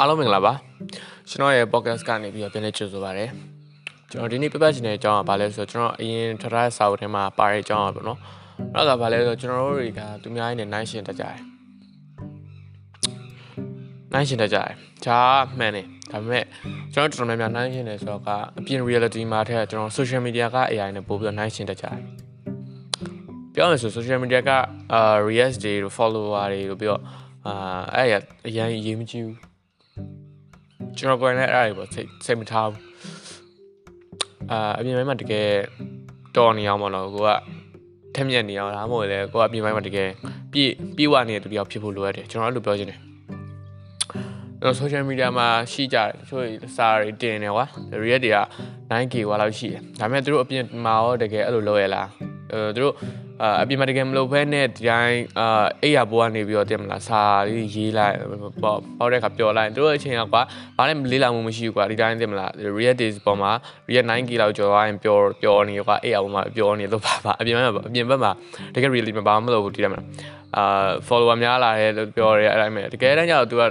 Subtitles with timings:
[0.00, 0.52] အားလုံးမင်္ဂလာပါ
[1.28, 3.26] ကျွန်တော်ရဲ့ podcast ကနေပြီးတော့ပြန်လည်ကြိုဆိုပါရစေ
[4.10, 8.18] ကျွန်တော်ဒီနေ့ပြပြချင်တဲ့အကြောင်းကဘာလဲဆိုတော့ကျွန်တော်အရင်ထထားတဲ့စာအုပ်ထဲမှာပါတဲ့အကြောင်းပါပေါ့နော်
[8.74, 11.36] အဲ့ဒါကဘာလဲဆိုတော့ကျွန်တော်တို့တွေကသူများရဲ့နိုင်ရှင်တက်ကြတယ်
[14.12, 14.68] နိုင်ရှင်တက်ကြတယ်
[15.04, 15.20] ဂျာ
[15.58, 16.44] မှန်တယ်ဒါပေမဲ့
[16.94, 21.96] ကျွန်တော်တော်တော်များများနိုင်ရှင်တယ်ဆိုတော့ကအပြင် reality မှာထက်ကျွန်တော် social media က AI နဲ့ပို့ပြီးတော့နိုင်ရှင်တက်ကြတယ်
[23.54, 24.50] ပြောရမယ်ဆို social media က
[24.92, 27.02] အာ react တွေတို့ follower တွေတို့ပြီးတော့
[27.46, 27.54] အာ
[27.94, 28.14] အဲ့ရ
[28.46, 29.47] အရင်ရေးမကြည့်ဘူး
[30.98, 32.82] ကျွန်တော်ကိုယ်နဲ့အဲ့ဒါတွေပေါ့စိတ်စိတ်မထားဘူး
[34.50, 35.48] အာအပြင်ပိုင်းမှာတကယ်
[36.36, 37.30] တော်နေအောင်မလို့ကိုက
[38.14, 40.08] ထက်မြက်နေအောင်ဒါမှမဟုတ်လေကိုကအပြင်ပိုင်းမှာတကယ်
[40.52, 42.98] ပြည့်ပြည့်ဝနေတဲ့သူတယောက်ဖြစ်ဖို့လိုအပ်တယ်ကျွန်တော်အဲ့လိုပြောချင်တယ်
[44.60, 46.44] ကျွန်တော် social media မှာရှိကြတယ်တချို့
[46.76, 47.64] စာတွေတင်တယ်ကွာ
[48.02, 48.38] react တွေက
[48.90, 52.08] 9k ကွာလောက်ရှိတယ်ဒါပေမဲ့သူတို့အပြင်မှာရောတကယ်အဲ့လိုလုပ်ရလား
[52.52, 52.94] အဲသူတို့
[53.42, 58.16] အာအပြင်မှာတကယ်မလုပ်ဘဲနဲ့ဒီတိုင်းအာအိယာဘိုးကနေပြီးတော့တင်မလားစာလေးရေးလိုက်
[58.62, 60.42] ပေါ့ပေါ့တဲ့ခါပျော်လိုက်သူတို့အချိန်ကကွာ
[60.76, 63.50] ဘာလဲလေးလာမှုမရှိဘူးကွာဒီတိုင်းတင်မလား real days ပေါ်မှာ
[63.88, 68.32] real 9k လောက်ကျော်သွားရင်ပျော်ပျော်နေကွာအိယာဘိုးမှာပျော်နေလို့ပါပါအပြင်ဘက်မှာအပြင်ဘက်မှာ
[68.74, 70.06] တကယ် really မပါမလို့ဘူးဒီတိုင်းမလား
[70.56, 73.62] အာ follower များလာတယ်လို့ပြောရဲအဲ့တိုင်းပဲတကယ်တမ်းကျတော့ तू က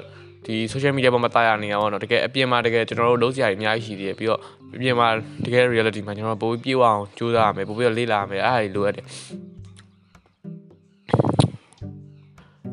[0.45, 4.39] ဒီ social media ပေါ်မှာတာယာနေအောင်တော့တကယ်အပြင်မှာတကယ်ကျွန်တော်တို့လုံးစရာကြီးအများကြီးရှိသေးတယ်ပြီးတော့
[4.75, 5.07] အပြင်မှာ
[5.45, 9.05] တကယ် reality မှာကျွန်တော်ပိုပြီးပြေးအောင်ကြိုးစားရမယ်ပိုပြီးတော့လေ့လာရမယ်အဲ့ဒါတွေလိုအပ်တယ်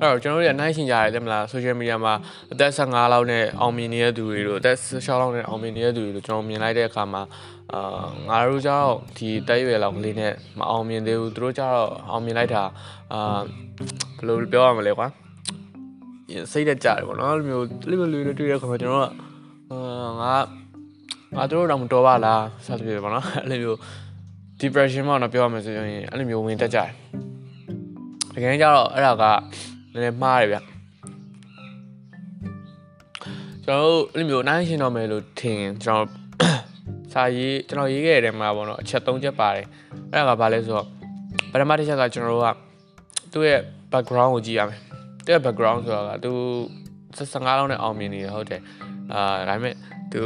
[0.04, 2.14] တော့ကျွန်တော်တို့ရနိုင်ရှင်ကြရတယ်တဲ့မလား social media မှာ
[2.52, 7.22] အသက်15လောက်နဲ့အောင်မြင်နေတဲ့သူတွေတို့အသက်16လောက်နဲ့အောင်မြင်နေတဲ့သူတွေတို့ကျွန်တော်မြင်လိုက်တဲ့အခါမှာ
[7.72, 12.62] အာငါတို့ကျတော့ဒီတက်ရွယ်လောက်ကလေးနဲ့မအောင်မြင်သေးဘူးသူတို့ကျတော့အောင်မြင်လိုက်တာ
[13.12, 13.20] အာ
[14.16, 15.06] ဘယ်လိုပြောရမလဲကွာ
[16.52, 19.08] စိတ်တက်ကြတယ်ပေါ့နော်အဲ့လိုမျိုးအဲ့လိုမျိုးလေးတွေ့တဲ့အခါမှာကျွန်တော်က
[19.70, 20.34] အာငါ
[21.36, 23.78] ငါတို့တော့မတော်ပါလားစသဖြင့်ပေါ့နော်အဲ့လိုမျိုး
[24.60, 26.88] depression ပေါ့နော်ပြောရမယ်ဆိုရင်အဲ့လိုမျိုးဝင်တက်ကြတယ်
[28.34, 29.24] တကယ်ကြတော့အဲ့ဒါက
[29.94, 30.58] နည်းနည်းမှားတယ်ဗျ
[33.64, 36.08] ကျွန်တော်တို့အဲ့လိုမျိုးနိုင်ရှင်တော့မယ်လို့ထင်ကျွန်တော်
[37.12, 39.66] စာရေးကျွန်တော်ရေးခဲ့တဲ့မှာပေါ့နော်အချက်၃ချက်ပါတယ်
[40.12, 40.86] အဲ့ဒါကဘာလဲဆိုတော့
[41.50, 42.48] ပထမတစ်ချက်ကကျွန်တော်တို့က
[43.32, 43.60] သူ့ရဲ့
[43.92, 44.80] background ကိုကြည့်ရမယ်
[45.24, 46.32] သူ့ရဲ့ background ဆိုတာကသူ
[47.16, 48.62] 15လောက်နဲ့အောင်မြင်နေတယ်ဟုတ်တယ်
[49.12, 49.74] အာဒါပေမဲ့
[50.12, 50.20] သူ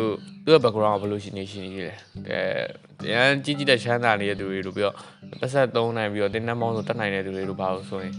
[0.45, 1.95] သူ့ရဲ့ background ကဘယ်လိုရှိနေရှိနေလဲ
[2.29, 4.97] အဲရန်ကြီးကြီးတဲ့ချမ်းသာနေတဲ့သူတွေတို့ပြီးတော့
[5.41, 8.15] ပတ်သက်သုံးနိုင်ပြီးတော့တင်းနှမောင်းဆိုတက်နိုင်တဲ့သူတွေတို့ပါလို့ဆိုရင်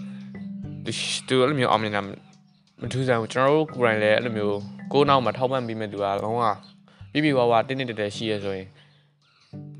[0.86, 0.92] သူ
[1.28, 2.02] သူအဲ့လိုမျိုးအောင်မြင်တာ
[2.82, 4.58] မထူးဆန်းဘူးကျွန်တော်တို့ကိုယ်တိုင်လည်းအဲ့လိုမျိုး
[4.92, 6.44] ကိုးနောက်မှာထောက်ပံ့ပြီးမဲ့သူကလုံးဝ
[7.12, 8.68] ပြီးပြီးဝါဝါတင်းတင်းတက်တက်ရှိရဆိုရင်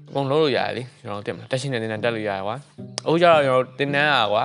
[0.10, 2.56] အကုန်လုံးလို့ရတယ်လေကျွန်တော်တင်မှာတက်ရှင်တဲ့တင်တန်းတက်လို့ရတယ်ကွာ
[3.06, 4.44] အခုကျတော့ကျွန်တော်တင်တန်းอ่ะကွာ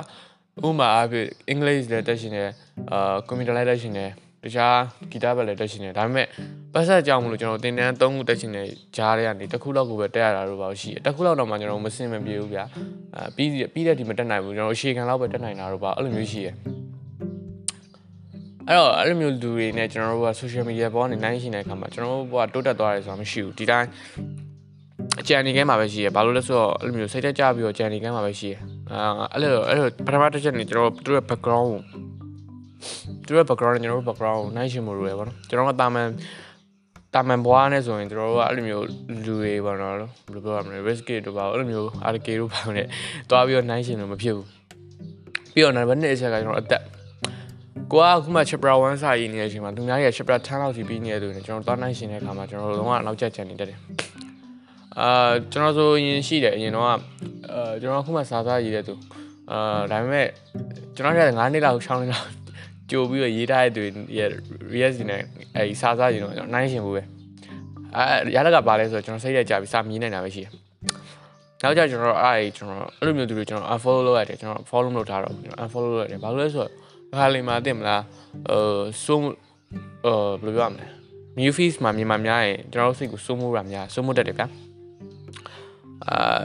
[0.66, 2.50] ဥမာအဖြစ်အင်္ဂလိပ်လည်းတက်ရှင်တယ်
[2.92, 4.10] အာကွန်ပျူတာလည်းတက်ရှင်တယ်
[4.44, 4.76] တခြား
[5.10, 6.26] ဂီတဘက်လည်းတက်ရှင်တယ်ဒါပေမဲ့
[6.72, 12.64] ပတ်ဆက်ကြောင်းမလို့ကျွန်တော်တင်တန်း၃ခုတက်ရှင်တယ်ကြားရကနေတစ်ခုလောက်ကိုပဲတက်ရတာတော့ပါရှိတယ်တစ်ခုလောက်တော့မှကျွန်တော်မစင်မပြေဘူးဗျာ
[13.14, 16.54] အာပြီးပြီးတဲ့ဒီမတက်နိုင်ဘူးကျွန်တော်အရှေခံလောက်ပဲတက်နိုင်တာတော့ပါအဲ့လိုမျိုးရှိတယ်
[18.68, 23.88] အဲ့တော့အဲ့လိုမျိုးလူတွေနဲ့ကျွန်တော်တို့က social media ပေါ်ကနေနိုင်ရှင်တဲ့အခါမှာကျွန်တော်တို့ကတိုးတက်သွားတယ်ဆိုတာမရှိဘူးဒီတိုင်း
[25.20, 28.54] အကြံနေကဲမှာပဲရှိရဘာလို့လဲဆိုတော့အဲ့လိုမျိုးစိတ်တက်ကြပြီးတော့ကြံနေကဲမှာပဲရှိရ
[28.92, 31.80] အာအဲ့လိုအဲ့လိုပထမတစ်ချက်နေကျွန်တော်တို့ရဲ့ background ကို
[33.26, 36.08] သူတို့ background ကျွန်တော်တို့ background ကိုနိုင်ရှင်မှုလိုရပါတော့ကျွန်တော်ကတာမန်
[37.14, 38.86] တာမန်ဘွားနဲ့ဆိုရင်ကျွန်တော်တို့ကအဲ့လိုမျိုး
[39.24, 42.86] လူတွေပေါ့နော်ဘယ်လိုပြောရမလဲ risk တို့ပါအဲ့လိုမျိုး RK တို့ပါနဲ့
[43.30, 44.46] တွားပြီးတော့နိုင်ရှင်လို့မဖြစ်ဘူး
[45.54, 46.82] ပြီးတော့နံပါတ်1အချက်ကကျွန်တော်အသက်
[47.92, 53.78] ကိုကအခုမှ chapter 1စာရေးနေတဲ့အချိန်မှာသူများရဲ့ chapter 10လောက်စီပြီးနေတယ်ဆိုရင်ကျွန်တော်တွားနိုင်ရှင်တဲ့အခါမှာကျွန်တော်တို့လုံးဝနောက်ကျချန်နေတတ်တယ်
[55.00, 56.96] အာကျွန်တော်ဆိုရင်ရှိတယ်အရင်တော့အာ
[57.80, 58.94] ကျွန်တော်အခုမှစာစားရေးတဲ့သူ
[59.50, 60.28] အာဒါပေမဲ့
[60.96, 62.43] ကျွန်တော်က9နှစ်လောက်6နှစ်လောက်
[62.90, 64.30] ကြိုပြီးတော့ရေးထားတဲ့သူရဲ့
[64.72, 65.20] react နဲ့
[65.56, 67.02] အဲစာစားရင်တော့ကျွန်တော်နိုင်ရှင်ဘူးပဲ
[67.96, 70.52] အဲရလကပါလဲဆိုတော့ကျွန်တော်စိတ်ရကြပြီးစာမြင်နေတာပဲရှိတယ်
[71.62, 76.70] နောက်ကြကျွန်တော်အဲ့ကျွန်တော်အဲ့လိုမျိုးသူတွေကျွန်တော် unfollow လုပ်ရတယ်ကျွန်တော် follow လုပ်ထားတော့ကျွန်တော် unfollow လုပ်ရတယ်ဘာလို့လဲဆိုတော့
[77.18, 78.02] ခါလေးမှာတင်မလား
[78.48, 80.86] ဟိုစိုးဟိုဘယ်လိုပြောရမလဲ
[81.40, 84.46] new fees မှာမြန်မာများရင်ကျွန်တော်တို့စိတ်ကိုစိုးမိုးတာများစိုးမိုးတတ်တယ်ဗျာ
[86.06, 86.44] အာ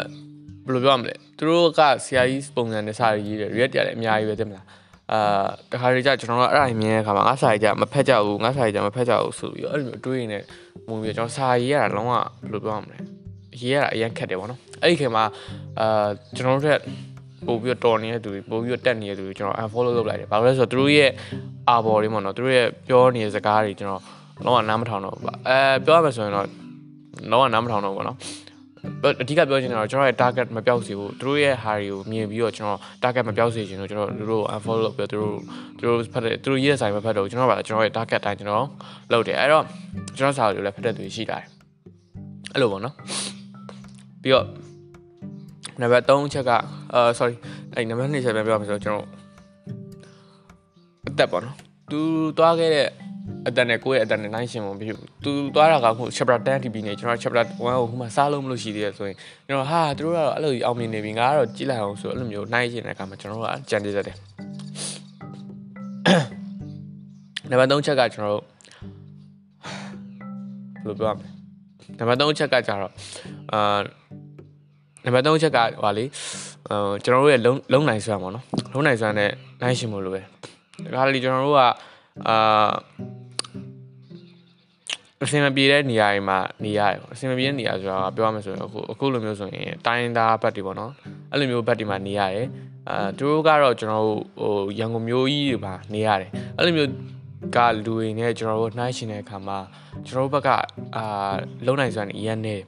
[0.66, 4.66] ဘယ်လိုပြောရမလဲသူတို့ကဆရာကြီးပုံစံနဲ့စာရေးတယ် react ရတယ်အများကြီးပဲတင်မလား
[5.12, 10.40] အာတခါတလေကျကျွန်တော်တို့အဲ့ဒါမြင်တဲ့အခါမှာငါစာရေးကြမဖက်ကြဘူးငါစာရေးကြမဖက်ကြဘူးဆိုပြီးတော့အဲ့လိုမျိုးတွေးနေ
[10.88, 12.98] မူပြီးကျွန်တော်စာရေးရတာလုံးဝဘယ်လိုပြောရမလဲ
[13.62, 15.24] ရေးရတာအရင်ခက်တယ်ပေါ့နော်အဲ့ဒီခေတ်မှာ
[15.80, 16.80] အာကျွန်တော်တို့
[17.48, 21.12] ပို့ပြီးတော့တော်နေတဲ့သူတွေပို့ပြီးတော့တက်နေတဲ့သူတွေကျွန်တော် unfollow လုပ်လိုက်တယ်ဘာလို့လဲဆိုတော့သူတို့ရဲ့
[21.70, 24.02] အာဘော်တွေပေါ့နော်သူတို့ရဲ့ပြောနေတဲ့စကားတွေကျွန်တော်
[24.46, 26.48] လုံးဝနားမထောင်တော့ဘူးပါအဲပြောရမယ်ဆိုရင်တော့
[27.32, 28.18] လုံးဝနားမထောင်တော့ဘူးပေါ့နော်
[29.22, 35.36] အဓိကပြောချင်တာတော့ကျွန်တော်ရဲ့ target မပြောက်စေဘူးသူတို့ရဲ့ဟာတွေကိုမြင်ပြီးတော့ကျွန်တော် target မပြောက်စေချင်လို့ကျွန်တော်တို့ unfollow လုပ်ပြီးတော့သူတို့
[35.78, 38.66] သူတို့ဖတ်တယ်သူတို့ရေးတဲ့ဆိုင်မဖတ်တော့ကျွန်တော်ကကျွန်တော်ရဲ့ target တိုင်းကျွန်တော်
[39.12, 39.64] လုပ်တယ်အဲ့တော့
[40.18, 41.46] ကျွန်တော်စာတွေကိုလည်းဖတ်တဲ့သူရှိလာတယ်
[42.54, 42.96] အဲ့လိုပေါ့နော်
[44.22, 44.46] ပြီးတော့
[45.82, 46.52] နံပါတ်3ချက်က
[46.94, 47.36] အာ sorry
[47.76, 49.08] အဲ့နံပါတ်2ချက်ပြန်ပြောရမယ်ဆိုတော့ကျွန်တော်
[51.08, 51.56] အသက်ပေါ့နော်
[51.92, 52.00] သူ
[52.38, 52.88] သွားခဲ့တဲ့
[53.48, 64.18] အအတန်နဲ့ကိုယ့်ရဲ့အတန်နဲ့နိုင်ရှင်မဖြစ်ဘူးသူသွားတာကအခု chapter 10 TP နဲ့ကျွန်တော် chapter 1ကိုခုမှစားလို့မလို့ရှိသေးတယ်ဆိုရင်ကျွန်တော်ဟာသူတို့ကတော့အဲ့လိုအောင်မြင်နေပြီငါကတော့ကြည့်လိုက်အောင်ဆိုအဲ့လိုမျိုးနိုင်ရှင်တဲ့အခါမှာကျွန်တော်တို့ကကြံသေးတယ်
[67.50, 68.42] နံပါတ်3ချက်ကကျွန်တော်
[70.86, 71.30] တို့ဘယ်လိုပြောရမလဲ
[72.00, 72.92] နံပါတ်3ချက်ကကြတော့
[73.52, 73.80] အာ
[75.06, 76.06] နံပါတ်3ချက်ကဟိုလေ
[76.70, 79.32] အာကျွန်တော်တို့ရဲ့လုံးလုံးနိုင်စွမ်းပါနော်လုံးနိုင်စွမ်းနဲ့
[79.62, 80.22] နိုင်ရှင်မလို့ပဲ
[80.96, 81.62] ဒါကလေကျွန်တော်တို့က
[82.28, 82.70] အာ
[85.24, 90.92] အစင်မပြေတဲ့နေရာတွေမှာနေရတယ်ပေါ့အစင်မပြေတဲ့နေရာဆိုတာကပြောရမယ်ဆိုရင်အခုအခုလိုမျိုးဆိုရင်တိုင်းသားဘက်တွေပေါ့နော်
[91.32, 92.48] အဲ့လိုမျိုးဘက်တွေမှာနေရတယ်
[92.90, 96.90] အာသူတို့ကတော့ကျွန်တော်တို့ဟိုရန်ကုန်မျိုးကြီးတွေမှာနေရတယ်အဲ့လိုမျိုး
[97.56, 99.58] ကလူတွေနဲ့ကျွန်တော်တို့နှိုင်းရှင်တဲ့အခါမှာ
[100.08, 100.50] ကျွန်တော်တို့ဘက်က
[100.96, 101.06] အာ
[101.66, 102.60] လုံနိုင်စွမ်းအရင်နဲ့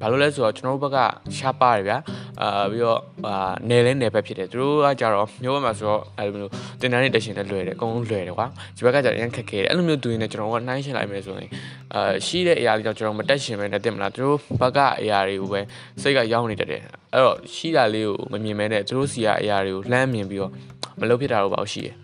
[0.00, 0.98] ဘာလို့လဲဆိုတော့ကျွန်တော်တို့ဘက်က
[1.36, 1.98] ရှားပါတယ်ဗျာ
[2.42, 8.46] အာပြီးတော့အာနယ်လဲနယ်ဘက်ဖြစ်တယ်သူတို့ကကြတော့မျိုးဘက်မှာဆိုတော့အဲ့လိုမျိုးတင်တန်းနဲ့တက်ရှင်နဲ့လွယ်တယ်အကုန်လုံးလွယ်တယ်ကွာ
[8.76, 11.50] ဒီဘက်ကကြတော့အရင်ခက်ခဲတယ်အဲ့လိုမျိုးသူရင်းနဲ့ကျွန်တော်ကနှိုင်းရှင်လိုက်မယ်ဆိုရင်
[11.94, 15.60] အာရှိတဲ့အရာတွေကြောင့်ကျွန်တော်မတက်ရှင်ပဲနဲ့တင်မလားသူတို့ဘက်ကအရာတွေကိုပဲ
[16.02, 16.82] စိတ်ကရောက်နေတတ်တယ်
[17.12, 20.52] အဲ့တော့ရှိတာလေးကိုမမြင်မဲနဲ့သူတို့စီကအရာတွေကိုလှမ်းမြင်ပြီးတော့
[21.00, 21.94] မလုပ်ဖြစ်တာတော့ပေါ့ရှိတယ်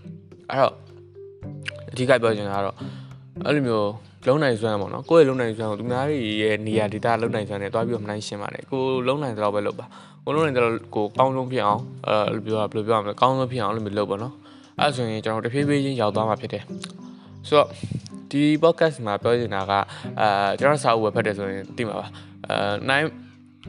[0.50, 0.74] အဲ့တော့
[1.90, 2.76] အဓိကပြောချင်တာကတော့
[3.46, 3.90] အဲ့လိုမျိုး
[4.26, 9.86] လုံးနိုင်စွမ်းပေါ့နော်ကိုယ့်ရဲ့လုံးနိုင်စွမ်းကိုသူများတွေရဲ့နေရာဒေတာလုံးနိုင်စွမ်းနဲ့တွားပြီးတော့မနိုင်ရှင်းပါနဲ့ကိုလုံးနိုင်တဲ့လောက်ပဲလုပ်ပါ
[10.24, 14.34] ကိုလုံးနိုင်တဲ့လောက်ကိုကောင်းဆုံးဖြစ်အောင်အဲပြောဘယ်လိုပြောရမလဲကောင်းဆုံးဖြစ်အောင်လို့မျိုးလုပ်ပါနော်
[14.80, 16.64] အဲဆိုရင်ကျွန်တော်တဖြည်းဖြည်းချင်းရောက်သွားမှာဖြစ်တယ်
[17.48, 17.68] ဆိုတော့
[18.30, 19.72] ဒီ podcast မှာပြောချင်တာက
[20.20, 22.06] အာကျွန်တော်စာအုပ်ဝယ်ဖတ်တယ်ဆိုရင်သိမှာပါ
[22.48, 22.56] အဲ
[22.88, 23.04] နိုင်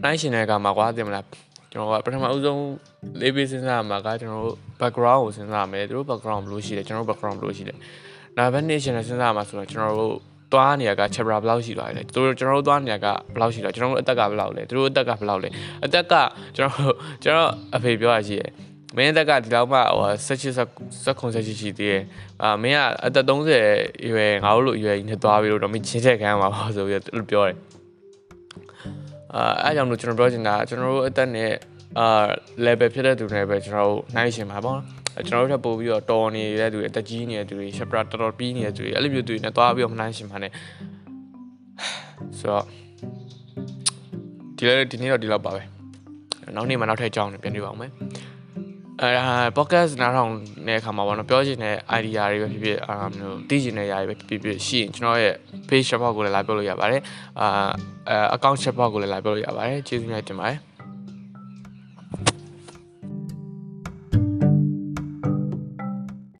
[0.03, 1.25] နိုင်ရှင်တဲ့ကမှာကွာသိမလား
[1.73, 2.61] ကျွန်တော်ကပထမအဦးဆုံး
[3.21, 7.73] လေးပေးစဉ်းစားမှာကကျွန်တော်တို့ background ကိုစဉ်းစားမယ်သူတို့ background ဘယ်လိုရှိလဲကျွန်တော်တို့ background ဘယ်လိုရှိလဲ
[8.37, 10.15] နောက်ဘက်နေ့ရှင်နဲ့စဉ်းစားမှာဆိုတော့ကျွန်တော်တို့
[10.53, 15.49] သွားနေရက chapter ဘယ်လောက်ရှိသွားလဲသူတို့ကျွန်တော်တို့သွားနေရကဘယ်လောက်ရှိသွားကျွန်တော်တို့အသက်ကဘယ်လောက်လဲသူတို့အသက်ကဘယ်လောက်လဲ
[15.85, 16.13] အသက်က
[16.55, 18.49] ကျွန်တော်တို့ကျွန်တော်အဖေပြောရရှိရယ်
[18.95, 20.57] မင်းအသက်ကဒီလောက်မှဟို16
[21.05, 22.01] 16ရှိသေးတယ်
[22.43, 27.55] အာမင်းကအသက်30ရွယ်ငါတို့လိုရွယ်ကြီးနဲ့သွားပြီးတော့မင်းချင်းချက်ခံရမှာပါဆိုပြီးတော့ပြောတယ်
[29.35, 31.51] အာအဲကြောင့်လို့ကျွန်တော်ပြောချင်တာကျွန်တော်တို့အသက်နဲ့
[31.99, 32.25] အာ
[32.65, 34.79] level ဖြစ်တဲ့သူတွေပဲကျွန်တော်တို့နိုင်ရှင်ပါပေါ့
[35.27, 40.51] ကျွန်တော်တို့ထပ်ပို့ပြီးတော့တော်နေတဲ့သူတွေအသက်ကြီးနေတဲ့သူတွေ chapter တော်တော်ပြီးနေတဲ့သူတွေအဲ့လိုမျိုးသူတွေနဲ့သွားပြီးတော့မနိုင်ရှင်ပါနဲ့
[42.39, 42.63] ဆိုတော့
[44.57, 45.61] ဒီလေဒီနေ့တော့ဒီလောက်ပါပဲ
[46.55, 47.91] နောက်နေ့မှနောက်ထပ်အကြောင်းတွေပြန်ပြပါအောင်မယ်
[49.03, 49.11] အဲ
[49.57, 50.31] podcast နားထောင်
[50.67, 55.35] တဲ့အခါမှာပေါ့နော်ပြောချင်တဲ့ idea တွေပဲဖြစ်ဖြစ်အာမျိုးသိချင်တဲ့ຢာတွေပဲဖြစ်ဖြစ်ရှိရင်ကျွန်တော်ရဲ့
[55.69, 57.01] page support ကိုလည်းလာပြောလို့ရပါတယ်
[57.41, 60.57] အာ account support ကိုလည်းလာပြောလို့ရပါတယ်ကျေးဇူးများတင်ပါတယ်